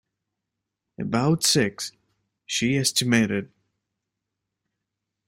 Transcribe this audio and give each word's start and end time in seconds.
About 0.97 1.43
six, 1.43 1.91
she 2.47 2.75
estimated. 2.75 3.51